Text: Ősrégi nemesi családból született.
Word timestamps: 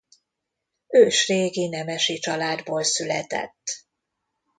Ősrégi 0.87 1.67
nemesi 1.67 2.19
családból 2.19 2.83
született. 2.83 3.61